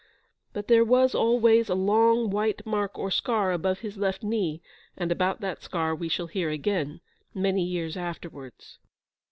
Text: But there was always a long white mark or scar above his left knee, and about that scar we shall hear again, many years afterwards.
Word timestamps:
But 0.51 0.67
there 0.67 0.83
was 0.83 1.13
always 1.13 1.69
a 1.69 1.75
long 1.75 2.31
white 2.31 2.65
mark 2.65 2.97
or 2.97 3.11
scar 3.11 3.51
above 3.51 3.81
his 3.81 3.97
left 3.97 4.23
knee, 4.23 4.63
and 4.97 5.11
about 5.11 5.41
that 5.41 5.61
scar 5.61 5.93
we 5.93 6.09
shall 6.09 6.25
hear 6.25 6.49
again, 6.49 7.01
many 7.35 7.63
years 7.63 7.95
afterwards. 7.95 8.79